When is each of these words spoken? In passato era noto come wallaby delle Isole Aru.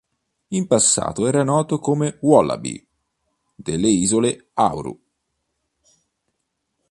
In 0.47 0.65
passato 0.65 1.27
era 1.27 1.43
noto 1.43 1.77
come 1.77 2.17
wallaby 2.21 2.83
delle 3.53 3.87
Isole 3.87 4.47
Aru. 4.53 4.99